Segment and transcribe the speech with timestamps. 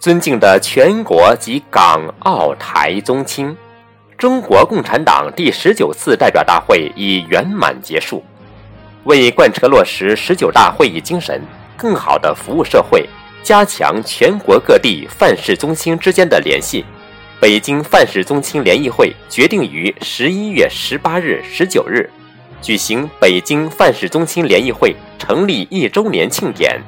[0.00, 3.56] 尊敬的全国及港澳台宗亲，
[4.16, 8.24] 中国共产党第十九次代表大会已圆满结束。
[9.04, 11.42] 为贯彻落实十九大会议精神，
[11.76, 13.08] 更好地服务社会，
[13.42, 16.84] 加强全国各地范氏宗亲之间的联系，
[17.40, 22.08] 北京范氏宗亲联谊会决定于十一月十八日、十九日
[22.62, 26.80] 举行北京范氏宗亲联谊会成立一周年庆典。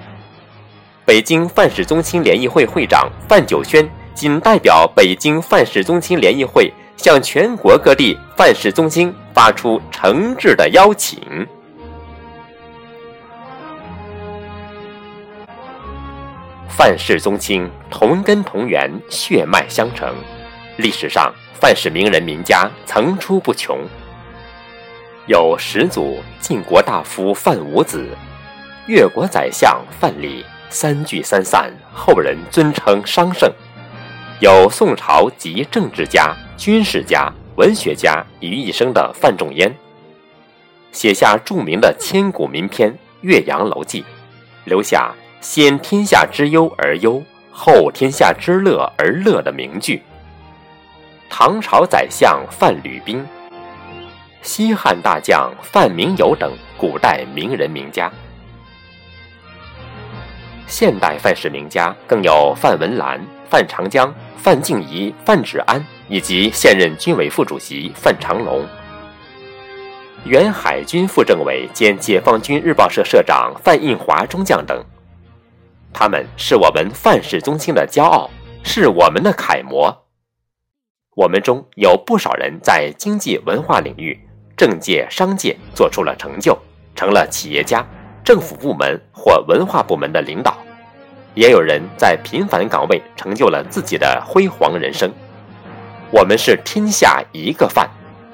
[1.05, 11.19] 北京范氏宗亲联谊会会长范九轩仅代表北京范氏宗亲联谊会向全国各地范氏宗亲发出诚挚的邀请。
[16.69, 20.15] 范氏宗亲同根同源，血脉相承，
[20.77, 23.79] 历史上范氏名人名家层出不穷，
[25.27, 28.07] 有始祖晋国大夫范武子，
[28.87, 30.45] 越国宰相范蠡。
[30.73, 33.53] 三聚三散，后人尊称商圣。
[34.39, 39.75] 有宋朝集政治家、军事家、文学家于一身的范仲淹，
[40.93, 44.03] 写下著名的千古名篇《岳阳楼记》，
[44.65, 50.01] 留下“先天下之忧而忧，后天下之乐而乐”的名句。
[51.29, 53.27] 唐朝宰相范吕斌，
[54.41, 58.11] 西汉大将范明友等古代名人名家。
[60.71, 68.65] 现代范氏名家更有范文澜、范长江、范静怡、范芷安，以及现任军委副主席范长龙、
[70.25, 74.81] 原海军副政委兼解放军日报社社长范印华中将等。
[75.93, 78.31] 他们是我们范氏宗亲的骄傲，
[78.63, 80.07] 是我们的楷模。
[81.17, 84.17] 我们中有不少人在经济文化领域、
[84.57, 86.57] 政界、商界做出了成就，
[86.95, 87.85] 成了企业家。
[88.25, 90.57] 政府部门或文化部门的领导，
[91.35, 95.11] 也有人在平凡岗位成就了自己的辉煌人生。
[96.11, 97.89] 我们是天下一个范，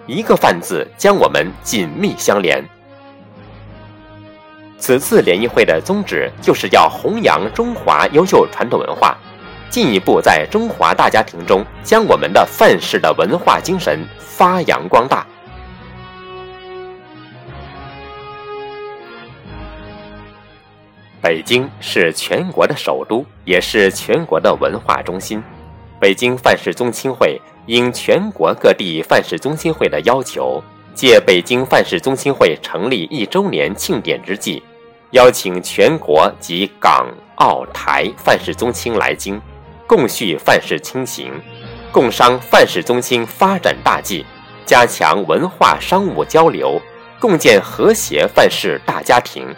[0.06, 2.64] 一个范字将我们紧密相连。
[4.78, 9.16] 此次联谊会的宗旨就是要弘扬中华优秀传统文化，
[9.70, 15.26] 进一步在中华大家庭中将我们的范式的文化精神发扬光大。
[21.20, 25.42] 北京是全国的首都，也是全国的文化中心。
[25.98, 30.62] 北京范氏宗亲会应全国各地范氏宗亲会的要求，
[30.94, 34.62] 借北京范氏宗亲会成立一周年庆典之际，
[35.12, 39.40] 邀请全国及港澳台范氏宗亲来京，
[39.86, 41.32] 共叙范氏亲情，
[41.90, 44.24] 共商范氏宗亲发展大计，
[44.66, 46.80] 加强文化商务交流，
[47.18, 49.48] 共建和谐范氏大家庭，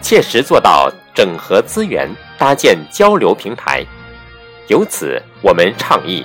[0.00, 0.92] 切实做到。
[1.12, 3.84] 整合资源，搭建交流平台。
[4.68, 6.24] 由此，我们倡议：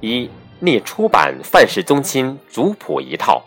[0.00, 0.28] 一、
[0.58, 3.44] 拟出版范氏宗亲族谱一套，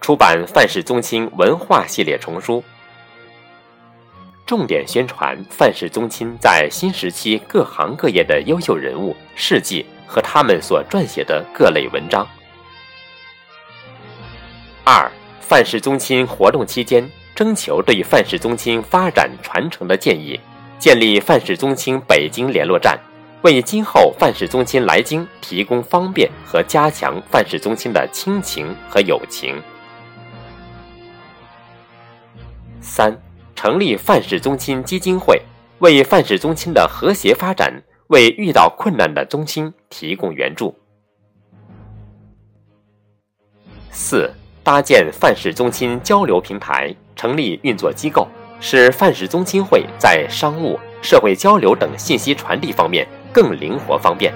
[0.00, 2.64] 出版范氏宗亲文化系列丛书，
[4.46, 12.26] 重点宣传范氏宗亲在新时期各行各业的优秀人物事迹和他们所撰写的各类文章。
[14.82, 15.08] 二、
[15.46, 17.08] 范氏宗亲活动期间。
[17.34, 20.38] 征求对范氏宗亲发展传承的建议，
[20.78, 22.96] 建立范氏宗亲北京联络站，
[23.42, 29.60] 为今后范氏宗亲来京提供方便和加强范氏宗亲的亲情和友情。
[32.80, 33.20] 三、
[33.56, 35.42] 成立范氏宗亲基金会，
[35.80, 40.72] 为范氏宗亲的和谐发展，为遇到困难的宗亲提供援助。
[43.90, 44.32] 四。
[44.64, 48.26] 搭建范氏宗亲交流平台，成立运作机构，
[48.60, 54.32] 使范氏宗亲会在商务、社会交流等信息传递方面更灵活方便。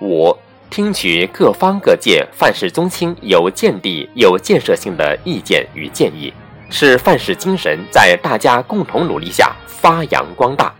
[0.00, 0.34] 五、
[0.70, 6.32] 听取各方各界范氏宗亲有见地、有建设性的意见与建议，
[6.70, 10.74] 使范氏精神在大家共同努力下发扬光大。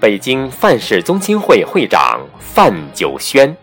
[0.00, 3.56] 北京范氏宗亲会会长范九轩，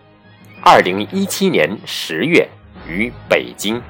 [0.62, 2.46] 二零一七年十月
[2.86, 3.80] 于北京。